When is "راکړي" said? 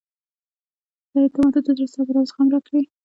2.53-2.81